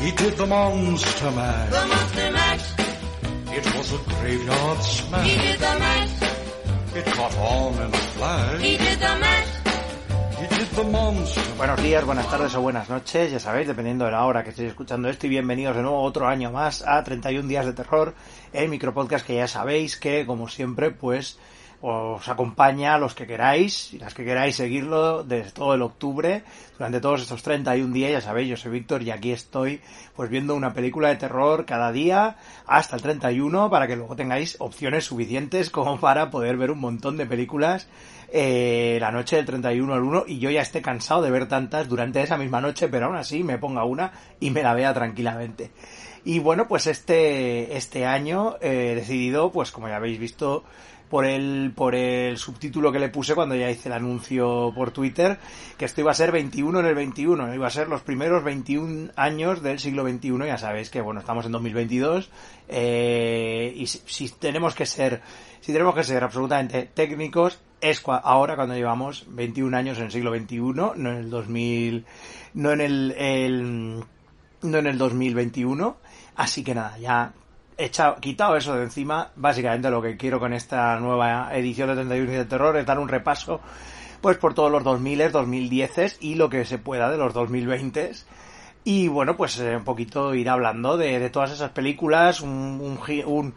[0.00, 1.70] He did the Monster Mash.
[1.70, 2.66] The Monster Mash.
[3.52, 5.28] It was a graveyard smash.
[5.28, 6.22] He did the mash.
[6.96, 8.60] It caught on in a flash.
[8.62, 9.50] He did the mash.
[10.40, 14.12] He did the Monster Buenos días, buenas tardes o buenas noches, ya sabéis, dependiendo de
[14.12, 17.46] la hora que estéis escuchando esto y bienvenidos de nuevo otro año más a 31
[17.46, 18.14] días de terror,
[18.54, 21.38] el micropodcast que ya sabéis que, como siempre, pues
[21.82, 26.44] os acompaña a los que queráis y las que queráis seguirlo desde todo el octubre,
[26.76, 29.80] durante todos estos 31 días, ya sabéis, yo soy Víctor y aquí estoy
[30.14, 32.36] pues viendo una película de terror cada día
[32.66, 37.16] hasta el 31 para que luego tengáis opciones suficientes como para poder ver un montón
[37.16, 37.88] de películas
[38.32, 41.88] eh, la noche del 31 al 1 y yo ya esté cansado de ver tantas
[41.88, 45.70] durante esa misma noche, pero aún así me ponga una y me la vea tranquilamente.
[46.24, 50.64] Y bueno, pues este, este año he decidido, pues como ya habéis visto,
[51.10, 55.38] por el, por el subtítulo que le puse cuando ya hice el anuncio por Twitter,
[55.76, 59.10] que esto iba a ser 21 en el 21, iba a ser los primeros 21
[59.16, 62.30] años del siglo XXI, ya sabéis que bueno, estamos en 2022,
[62.68, 65.20] eh, y si, tenemos que ser,
[65.60, 70.32] si tenemos que ser absolutamente técnicos, es ahora cuando llevamos 21 años en el siglo
[70.32, 72.06] XXI, no en el 2000,
[72.54, 74.04] no en el, el
[74.62, 75.96] no en el 2021,
[76.36, 77.32] así que nada, ya
[77.84, 82.30] echado, quitado eso de encima, básicamente lo que quiero con esta nueva edición de 31
[82.32, 83.60] de terror es dar un repaso
[84.20, 88.12] pues por todos los 2000, 2010 y lo que se pueda de los 2020
[88.84, 93.54] y bueno, pues eh, un poquito ir hablando de, todas esas películas, un, un, un-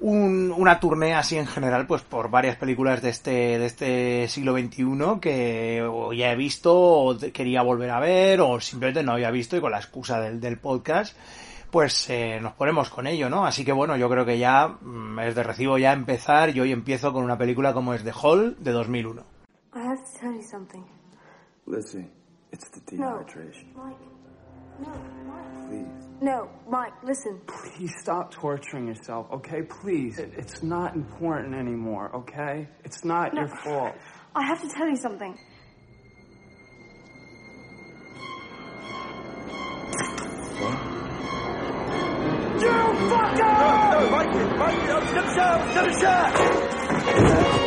[0.00, 4.52] un- una tournée así en general, pues por varias películas de este, de este siglo
[4.52, 4.84] XXI
[5.20, 5.82] que
[6.14, 9.70] ya he visto o quería volver a ver o simplemente no había visto y con
[9.72, 11.16] la excusa del podcast
[11.76, 13.44] pues eh, nos ponemos con ello, ¿no?
[13.44, 16.72] Así que bueno, yo creo que ya mm, es de recibo ya empezar y hoy
[16.72, 19.22] empiezo con una película como es The Hall de 2001.
[19.74, 20.82] I have to tell you something.
[21.66, 22.08] Lizzie,
[22.50, 23.18] it's the No.
[23.18, 23.74] dehydration.
[23.74, 23.98] Mike.
[24.80, 25.68] No, Mike.
[25.68, 26.08] Please.
[26.22, 27.42] No, Mike, listen.
[27.46, 29.60] Please stop torturing yourself, okay?
[29.62, 30.18] Please.
[30.18, 32.68] It, it's not important anymore, okay?
[32.86, 33.42] It's not No.
[33.42, 33.92] your fault.
[34.34, 35.36] I have to tell you something.
[44.58, 47.65] Hayır, yarışa, yarışa.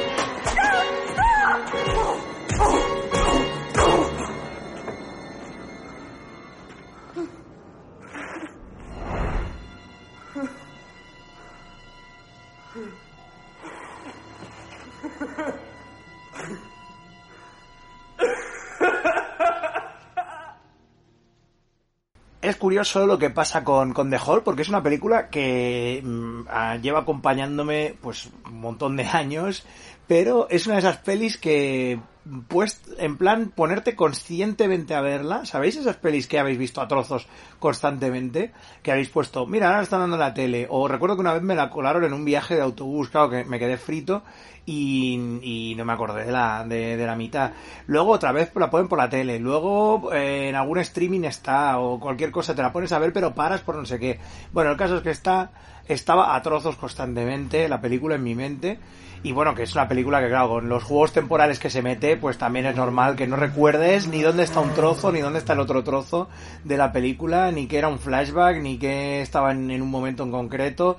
[22.41, 26.41] Es curioso lo que pasa con, con The Hall porque es una película que mm,
[26.49, 29.65] ah, lleva acompañándome pues un montón de años,
[30.07, 31.99] pero es una de esas pelis que
[32.47, 37.27] pues en plan ponerte conscientemente a verla, ¿sabéis esas pelis que habéis visto a trozos
[37.59, 38.53] constantemente?
[38.83, 41.55] Que habéis puesto, mira, ahora están dando la tele, o recuerdo que una vez me
[41.55, 44.23] la colaron en un viaje de autobús, claro que me quedé frito
[44.69, 47.51] y, y no me acordé de la, de, de la mitad.
[47.87, 51.99] Luego otra vez la ponen por la tele, luego eh, en algún streaming está, o
[51.99, 54.19] cualquier cosa te la pones a ver, pero paras por no sé qué.
[54.51, 55.51] Bueno, el caso es que está,
[55.87, 58.79] estaba a trozos constantemente la película en mi mente.
[59.21, 62.15] Y bueno, que es una película que, claro, con los juegos temporales que se mete,
[62.15, 65.53] pues también es normal que no recuerdes ni dónde está un trozo, ni dónde está
[65.53, 66.29] el otro trozo
[66.63, 70.23] de la película, ni que era un flashback, ni que estaba en, en un momento
[70.23, 70.97] en concreto.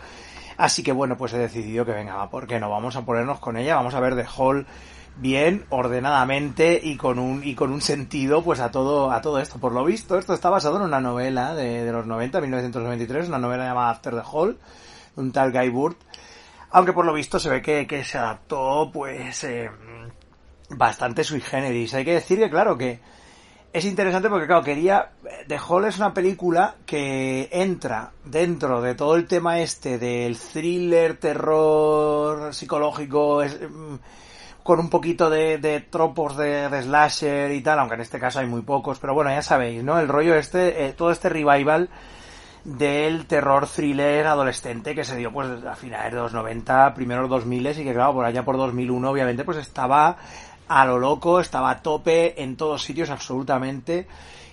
[0.61, 2.69] Así que bueno, pues he decidido que venga, va, ¿por qué no?
[2.69, 4.67] Vamos a ponernos con ella, vamos a ver The Hall
[5.17, 9.59] bien, ordenadamente y con un, y con un sentido pues a todo, a todo esto.
[9.59, 13.39] Por lo visto, esto está basado en una novela de, de los 90, 1993, una
[13.39, 14.59] novela llamada After the Hall,
[15.17, 15.97] de un tal Guy Burt.
[16.73, 19.71] Aunque por lo visto se ve que, que se adaptó pues eh,
[20.69, 21.95] bastante sui generis.
[21.95, 23.01] Hay que decir que claro que
[23.73, 25.11] es interesante porque claro, quería...
[25.47, 31.17] The Hall es una película que entra dentro de todo el tema este del thriller,
[31.19, 33.95] terror psicológico, es, mm,
[34.63, 38.41] con un poquito de, de tropos de, de slasher y tal, aunque en este caso
[38.41, 39.99] hay muy pocos, pero bueno, ya sabéis, ¿no?
[39.99, 41.89] El rollo este, eh, todo este revival
[42.65, 47.67] del terror thriller adolescente que se dio pues a finales de los 90, primeros 2000
[47.67, 50.19] y que claro, por allá por 2001 obviamente pues estaba
[50.71, 54.07] a lo loco, estaba a tope en todos sitios absolutamente.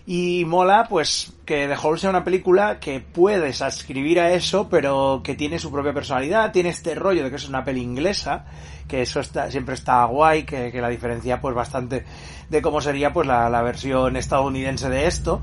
[0.07, 5.21] Y mola pues que The Hall sea una película que puedes ascribir a eso pero
[5.21, 8.45] que tiene su propia personalidad, tiene este rollo de que es una peli inglesa
[8.87, 12.05] que eso está, siempre está guay, que, que la diferencia pues bastante
[12.49, 15.41] de cómo sería pues la, la versión estadounidense de esto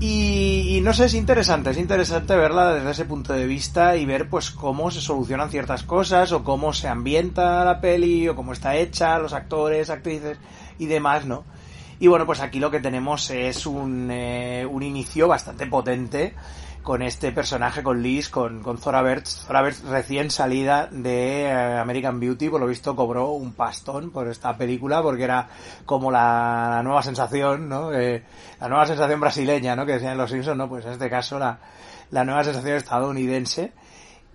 [0.00, 4.06] y, y, no sé, es interesante, es interesante verla desde ese punto de vista y
[4.06, 8.54] ver pues cómo se solucionan ciertas cosas o cómo se ambienta la peli o cómo
[8.54, 10.38] está hecha, los actores, actrices
[10.78, 11.44] y demás, ¿no?
[11.98, 16.34] Y bueno, pues aquí lo que tenemos es un, eh, un inicio bastante potente
[16.82, 19.46] con este personaje, con Liz, con, con Zora Bertz.
[19.46, 24.28] Zora Bertz recién salida de eh, American Beauty, por lo visto cobró un pastón por
[24.28, 25.48] esta película, porque era
[25.84, 27.92] como la, nueva sensación, ¿no?
[27.92, 28.22] Eh,
[28.60, 29.84] la nueva sensación brasileña, ¿no?
[29.84, 30.68] Que decían los Simpsons, ¿no?
[30.68, 31.58] Pues en este caso la,
[32.10, 33.72] la nueva sensación estadounidense.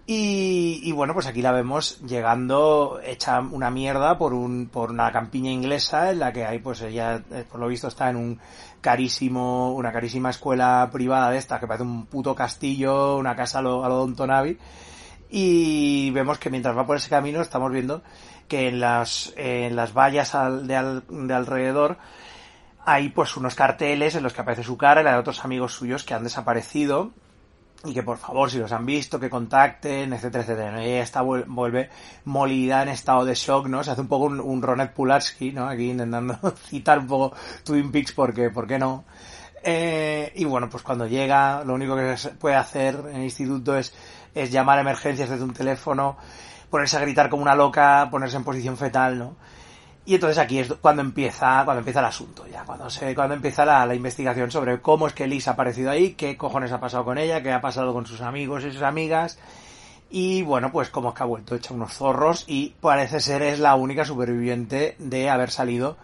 [0.08, 5.12] Y, y, bueno, pues aquí la vemos llegando hecha una mierda por un, por una
[5.12, 8.40] campiña inglesa en la que hay, pues ella, eh, por lo visto está en un
[8.82, 13.62] carísimo, una carísima escuela privada de esta que parece un puto castillo, una casa a
[13.64, 14.58] lo, a lo Don.
[15.28, 18.04] Y vemos que mientras va por ese camino estamos viendo
[18.48, 21.98] que en las, en las vallas al, de, al, de alrededor
[22.86, 25.74] hay pues unos carteles en los que aparece su cara y la de otros amigos
[25.74, 27.12] suyos que han desaparecido
[27.86, 30.84] y que por favor, si los han visto, que contacten, etcétera, etcétera.
[30.84, 31.90] Y ella está, vuelve
[32.26, 33.84] molida en estado de shock, ¿no?
[33.84, 35.68] Se hace un poco un, Ronet Pularsky, ¿no?
[35.68, 36.38] Aquí intentando
[36.70, 39.06] citar un poco Twin Peaks porque, ¿por qué no?
[39.64, 43.78] Eh, y bueno, pues cuando llega, lo único que se puede hacer en el instituto
[43.78, 43.94] es,
[44.34, 46.18] es llamar a emergencias desde un teléfono,
[46.70, 49.36] ponerse a gritar como una loca, ponerse en posición fetal, ¿no?
[50.06, 53.66] Y entonces aquí es cuando empieza, cuando empieza el asunto, ya, cuando se, cuando empieza
[53.66, 57.04] la, la, investigación sobre cómo es que Liz ha aparecido ahí, qué cojones ha pasado
[57.04, 59.40] con ella, qué ha pasado con sus amigos y sus amigas,
[60.10, 63.60] y bueno, pues cómo es que ha vuelto hecha unos zorros y parece ser es
[63.60, 65.98] la única superviviente de haber salido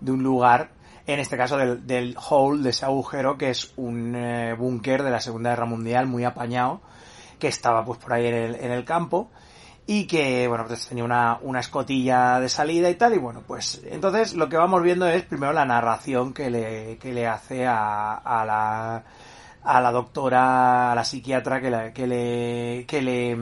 [0.00, 0.70] de un lugar,
[1.06, 5.10] en este caso del, del hole, de ese agujero, que es un eh, búnker de
[5.10, 6.80] la Segunda Guerra Mundial muy apañado,
[7.38, 9.30] que estaba pues por ahí en el, en el campo,
[9.86, 13.82] y que, bueno, pues tenía una, una escotilla de salida y tal, y bueno, pues
[13.84, 18.14] entonces lo que vamos viendo es primero la narración que le, que le hace a,
[18.14, 19.04] a la
[19.66, 23.36] a la doctora, a la psiquiatra que, la, que le, que le,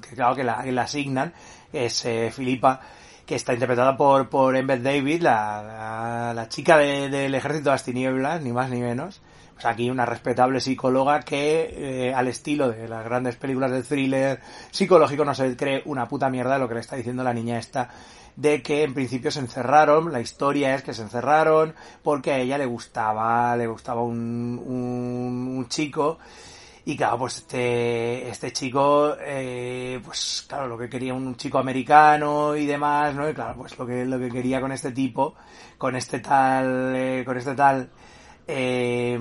[0.00, 1.32] que claro, que la, que la asignan,
[1.72, 2.80] es eh, Filipa,
[3.24, 7.84] que está interpretada por, por Embeth David, la, la, chica de, del ejército de las
[7.84, 9.22] tinieblas, ni más ni menos.
[9.58, 14.40] Pues aquí una respetable psicóloga que, eh, al estilo de las grandes películas de thriller
[14.70, 17.58] psicológico, no se cree una puta mierda de lo que le está diciendo la niña
[17.58, 17.90] esta,
[18.36, 21.74] de que en principio se encerraron, la historia es que se encerraron
[22.04, 26.18] porque a ella le gustaba, le gustaba un, un, un chico,
[26.84, 32.54] y claro, pues este, este chico, eh, pues claro, lo que quería un chico americano
[32.54, 33.28] y demás, ¿no?
[33.28, 35.34] Y claro, pues lo que, lo que quería con este tipo,
[35.76, 37.90] con este tal, eh, con este tal,
[38.48, 39.20] eh,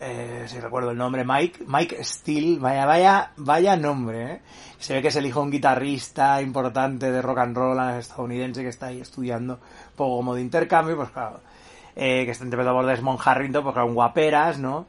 [0.00, 4.40] eh, si recuerdo el nombre, Mike, Mike Steele, vaya, vaya, vaya nombre, ¿eh?
[4.78, 8.62] Se ve que es el hijo de un guitarrista importante de rock and roll estadounidense
[8.62, 9.58] que está ahí estudiando
[9.96, 11.40] poco como de intercambio, pues claro,
[11.96, 14.86] eh, que está interpretado por Desmond Harrington, pues claro, un guaperas, ¿no?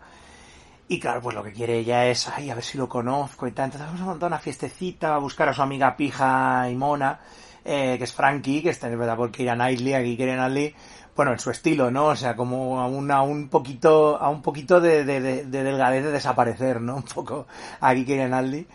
[0.89, 3.51] Y claro, pues lo que quiere ella es, ay, a ver si lo conozco y
[3.51, 3.65] tal.
[3.65, 7.19] Entonces vamos a montar una fiestecita, a buscar a su amiga pija y mona,
[7.65, 10.75] eh, que es Frankie, que está interpretada por Keira Knightley, aquí Keira Knightley,
[11.15, 12.05] bueno, en su estilo, ¿no?
[12.07, 15.63] O sea, como a un, a un poquito, a un poquito de, de, de, de
[15.63, 16.95] delgadez de desaparecer, ¿no?
[16.97, 17.47] Un poco
[17.81, 18.67] aquí Keira Knightley.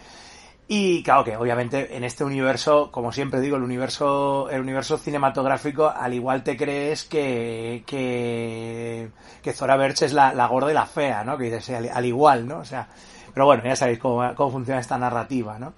[0.67, 5.89] Y claro que obviamente en este universo, como siempre digo, el universo, el universo cinematográfico,
[5.95, 9.11] al igual te crees que, que,
[9.43, 11.37] que Zora Birch es la, la gorda y la fea, ¿no?
[11.37, 12.61] Que dices, al, al, igual, ¿no?
[12.61, 12.89] O sea,
[13.35, 15.75] pero bueno, ya sabéis cómo, cómo funciona esta narrativa, ¿no?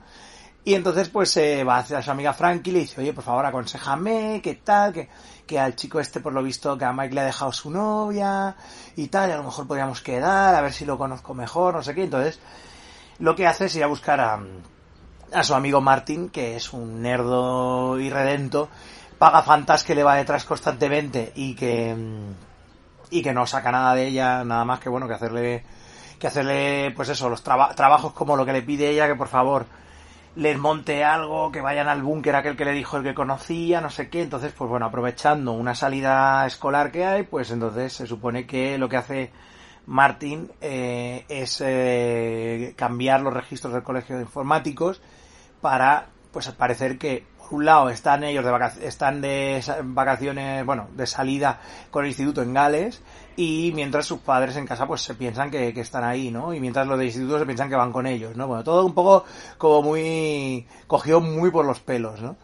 [0.67, 3.47] Y entonces pues eh, va hacia su amiga Frankie y le dice, oye, por favor,
[3.47, 5.09] aconsejame, qué tal, que,
[5.47, 8.57] que al chico este por lo visto que a Mike le ha dejado su novia
[8.97, 11.85] y tal, y a lo mejor podríamos quedar, a ver si lo conozco mejor, no
[11.85, 12.03] sé qué.
[12.03, 12.41] Entonces,
[13.21, 14.41] lo que hace es ir a buscar a,
[15.33, 18.69] a su amigo Martin, que es un nerdo irredento,
[19.21, 21.95] paga fantas que le va detrás constantemente y que
[23.11, 25.63] y que no saca nada de ella, nada más que bueno que hacerle
[26.19, 29.29] que hacerle pues eso, los traba trabajos como lo que le pide ella, que por
[29.29, 29.86] favor
[30.37, 33.91] les monte algo, que vayan al búnker aquel que le dijo el que conocía, no
[33.91, 38.47] sé qué, entonces pues bueno, aprovechando una salida escolar que hay, pues entonces se supone
[38.47, 39.31] que lo que hace
[39.87, 45.01] Martin eh, es eh, cambiar los registros del colegio de informáticos
[45.63, 51.07] para pues parecer que un lado están ellos de vacaciones, están de vacaciones, bueno, de
[51.07, 51.61] salida
[51.91, 53.03] con el instituto en Gales
[53.37, 56.55] y mientras sus padres en casa pues se piensan que, que, están ahí, ¿no?
[56.55, 58.47] Y mientras los de instituto se piensan que van con ellos, ¿no?
[58.47, 59.25] Bueno, todo un poco
[59.59, 62.37] como muy cogió muy por los pelos, ¿no?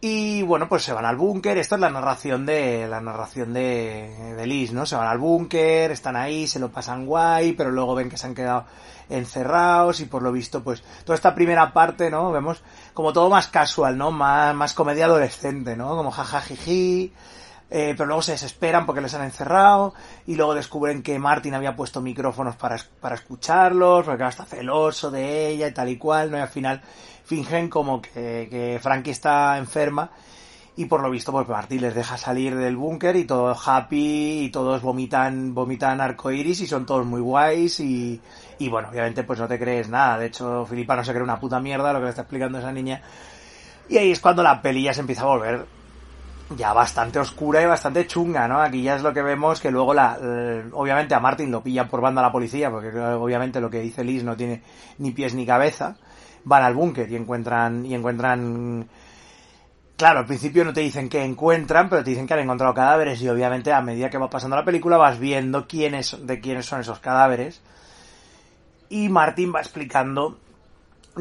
[0.00, 4.34] Y bueno, pues se van al búnker, esta es la narración de, la narración de,
[4.36, 4.86] de Liz, ¿no?
[4.86, 8.28] Se van al búnker, están ahí, se lo pasan guay, pero luego ven que se
[8.28, 8.64] han quedado
[9.08, 12.30] encerrados y por lo visto, pues, toda esta primera parte, ¿no?
[12.30, 12.62] Vemos
[12.98, 14.10] como todo más casual, ¿no?
[14.10, 15.90] Más, más comedia adolescente, ¿no?
[15.90, 17.12] Como jajajiji,
[17.70, 19.94] eh, pero luego se desesperan porque les han encerrado
[20.26, 25.46] y luego descubren que Martin había puesto micrófonos para, para escucharlos, porque está celoso de
[25.46, 26.38] ella y tal y cual, ¿no?
[26.38, 26.82] Y al final
[27.24, 30.10] fingen como que, que Frankie está enferma
[30.78, 34.50] y por lo visto pues Marty les deja salir del búnker y todo happy y
[34.50, 38.20] todos vomitan vomitan arcoiris y son todos muy guays y,
[38.60, 41.40] y bueno obviamente pues no te crees nada de hecho Filipa no se cree una
[41.40, 43.02] puta mierda lo que le está explicando esa niña
[43.88, 45.66] y ahí es cuando la peli ya se empieza a volver
[46.56, 48.60] ya bastante oscura y bastante chunga, ¿no?
[48.60, 51.88] Aquí ya es lo que vemos que luego la, eh, obviamente a Martin lo pillan
[51.88, 54.62] por banda la policía, porque eh, obviamente lo que dice Liz no tiene
[54.96, 55.96] ni pies ni cabeza.
[56.44, 58.88] Van al búnker y encuentran, y encuentran,
[59.98, 63.20] claro, al principio no te dicen que encuentran, pero te dicen que han encontrado cadáveres
[63.20, 66.80] y obviamente a medida que va pasando la película vas viendo quiénes, de quiénes son
[66.80, 67.60] esos cadáveres.
[68.88, 70.38] Y Martin va explicando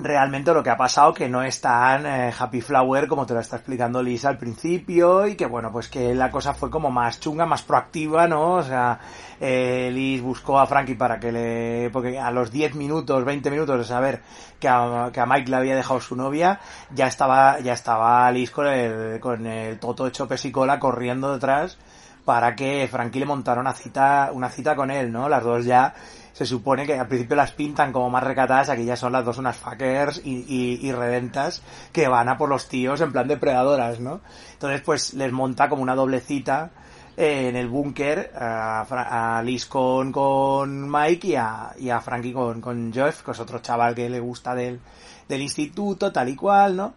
[0.04, 3.40] realmente lo que ha pasado que no es tan eh, happy flower como te lo
[3.40, 7.20] está explicando Lisa al principio y que bueno pues que la cosa fue como más
[7.20, 9.00] chunga más proactiva no o sea
[9.40, 13.78] eh, Liz buscó a Frankie para que le porque a los 10 minutos 20 minutos
[13.80, 14.22] de saber
[14.60, 16.60] que a, que a Mike le había dejado su novia
[16.94, 21.78] ya estaba ya estaba Liz con el con el toto hecho pesicola corriendo detrás
[22.26, 25.94] para que Frankie le montara una cita una cita con él no las dos ya
[26.38, 29.40] se supone que al principio las pintan como más recatadas, aquí ya son las dos
[29.40, 34.00] unas fuckers y, y, y, redentas que van a por los tíos en plan depredadoras,
[34.00, 34.22] ¿no?
[34.54, 36.70] Entonces pues les monta como una doble cita
[37.18, 42.34] eh, en el búnker a, a, Liz con, con Mike y a, y a Frankie
[42.34, 44.80] con, con Jeff, que es otro chaval que le gusta del,
[45.28, 46.94] del instituto, tal y cual, ¿no?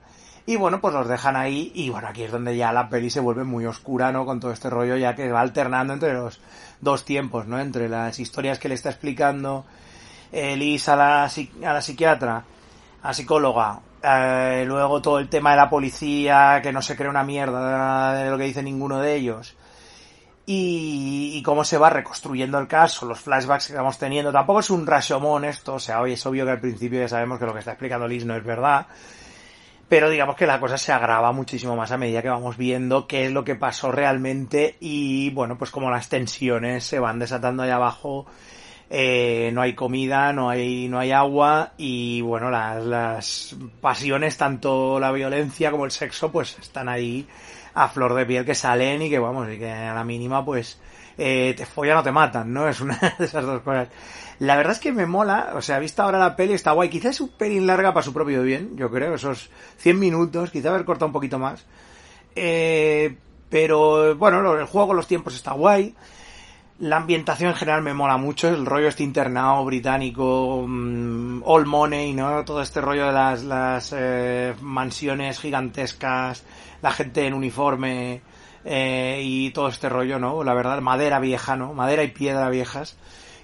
[0.50, 3.20] Y bueno, pues los dejan ahí y bueno, aquí es donde ya la peli se
[3.20, 4.26] vuelve muy oscura, ¿no?
[4.26, 6.40] Con todo este rollo ya que va alternando entre los
[6.80, 7.60] dos tiempos, ¿no?
[7.60, 9.64] Entre las historias que le está explicando
[10.32, 12.42] Liz a la, a la psiquiatra,
[13.00, 17.22] a psicóloga, eh, luego todo el tema de la policía, que no se cree una
[17.22, 19.56] mierda de lo que dice ninguno de ellos.
[20.46, 24.32] Y, cómo se va reconstruyendo el caso, los flashbacks que vamos teniendo.
[24.32, 27.38] Tampoco es un Rashomon esto, o sea, hoy es obvio que al principio ya sabemos
[27.38, 28.88] que lo que está explicando Liz no es verdad
[29.90, 33.26] pero digamos que la cosa se agrava muchísimo más a medida que vamos viendo qué
[33.26, 37.70] es lo que pasó realmente y bueno, pues como las tensiones se van desatando ahí
[37.70, 38.24] abajo,
[38.88, 45.00] eh, no hay comida, no hay, no hay agua y bueno, las, las pasiones, tanto
[45.00, 47.26] la violencia como el sexo, pues están ahí
[47.74, 50.78] a flor de piel que salen y que vamos, y que a la mínima pues
[51.22, 52.66] eh, te follan o te matan, ¿no?
[52.66, 53.88] Es una de esas dos cosas.
[54.38, 56.88] La verdad es que me mola, o sea, visto ahora la peli está guay.
[56.88, 60.70] Quizás es un pelín larga para su propio bien, yo creo, esos 100 minutos, quizá
[60.70, 61.66] haber cortado un poquito más.
[62.34, 63.14] Eh,
[63.50, 65.94] pero bueno, el juego los tiempos está guay.
[66.78, 72.42] La ambientación en general me mola mucho, el rollo este internado británico, all money, ¿no?
[72.46, 76.42] Todo este rollo de las, las eh, mansiones gigantescas,
[76.80, 78.22] la gente en uniforme
[78.64, 80.44] eh, y todo este rollo, ¿no?
[80.44, 81.72] La verdad, madera vieja, ¿no?
[81.74, 82.96] Madera y piedra viejas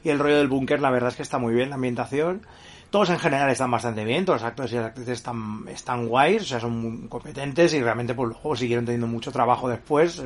[0.05, 2.47] y el rollo del búnker, la verdad es que está muy bien, la ambientación.
[2.91, 6.43] Todos en general están bastante bien, todos los actores y las actrices están, están guays,
[6.43, 10.23] o sea, son muy competentes y realmente pues luego siguieron teniendo mucho trabajo después.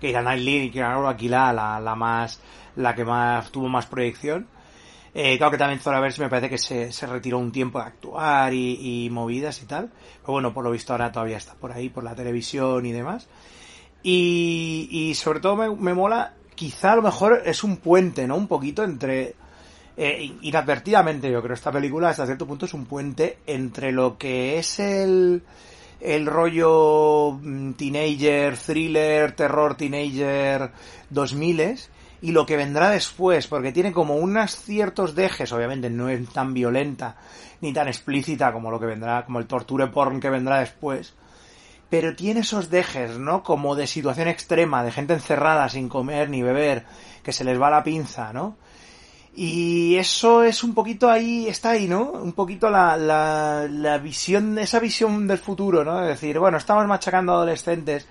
[0.00, 2.40] Que Keira Knightley y Keira aquí la, la más,
[2.74, 4.48] la que más tuvo más proyección.
[5.12, 7.84] Eh, claro que también Zora Verse me parece que se, se retiró un tiempo de
[7.84, 9.90] actuar y, y, movidas y tal.
[10.20, 13.28] Pero bueno, por lo visto ahora todavía está por ahí, por la televisión y demás.
[14.02, 18.36] Y, y sobre todo me, me mola quizá a lo mejor es un puente, ¿no?
[18.36, 19.34] Un poquito entre...
[19.96, 24.58] Eh, inadvertidamente yo creo esta película hasta cierto punto es un puente entre lo que
[24.58, 25.42] es el
[26.00, 30.70] el rollo mm, teenager, thriller, terror teenager
[31.10, 31.78] 2000
[32.22, 36.52] y lo que vendrá después, porque tiene como unos ciertos dejes, obviamente no es tan
[36.52, 37.16] violenta
[37.60, 41.14] ni tan explícita como lo que vendrá, como el torture porn que vendrá después,
[41.90, 43.42] pero tiene esos dejes, ¿no?
[43.42, 46.86] Como de situación extrema, de gente encerrada sin comer ni beber,
[47.22, 48.56] que se les va la pinza, ¿no?
[49.34, 52.12] Y eso es un poquito ahí, está ahí, ¿no?
[52.12, 56.02] Un poquito la, la, la visión, esa visión del futuro, ¿no?
[56.02, 58.06] Es decir, bueno, estamos machacando adolescentes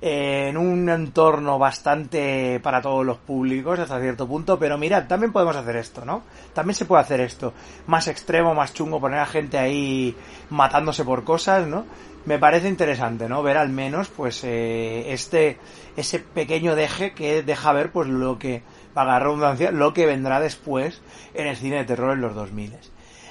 [0.00, 5.56] en un entorno bastante para todos los públicos hasta cierto punto, pero mirad, también podemos
[5.56, 6.22] hacer esto, ¿no?
[6.52, 7.54] También se puede hacer esto.
[7.86, 10.14] Más extremo, más chungo, poner a gente ahí
[10.50, 11.86] matándose por cosas, ¿no?
[12.26, 13.42] Me parece interesante, ¿no?
[13.42, 15.58] Ver al menos, pues, eh, este,
[15.96, 18.62] ese pequeño deje que deja ver, pues, lo que,
[18.92, 21.02] para redundancia, lo que vendrá después
[21.34, 22.74] en el cine de terror en los 2000.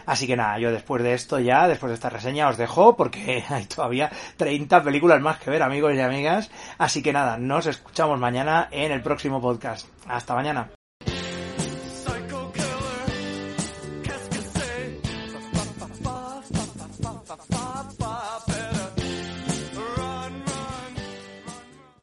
[0.06, 3.44] Así que nada, yo después de esto ya, después de esta reseña, os dejo porque
[3.50, 6.52] hay todavía 30 películas más que ver, amigos y amigas.
[6.78, 9.88] Así que nada, nos escuchamos mañana en el próximo podcast.
[10.08, 10.83] Hasta mañana.